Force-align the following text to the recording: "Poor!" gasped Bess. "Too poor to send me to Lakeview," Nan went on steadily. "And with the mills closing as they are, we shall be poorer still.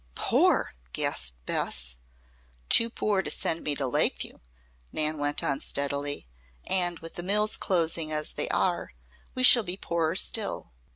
"Poor!" 0.15 0.73
gasped 0.93 1.35
Bess. 1.45 1.95
"Too 2.69 2.89
poor 2.89 3.21
to 3.21 3.29
send 3.29 3.63
me 3.63 3.75
to 3.75 3.85
Lakeview," 3.85 4.39
Nan 4.91 5.19
went 5.19 5.43
on 5.43 5.61
steadily. 5.61 6.27
"And 6.65 6.97
with 6.97 7.13
the 7.13 7.21
mills 7.21 7.55
closing 7.55 8.11
as 8.11 8.31
they 8.31 8.49
are, 8.49 8.93
we 9.35 9.43
shall 9.43 9.61
be 9.61 9.77
poorer 9.77 10.15
still. 10.15 10.71